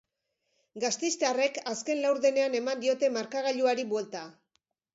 [0.83, 4.27] Gasteiztarrek azken laurdenean eman diote markagailuari buelta.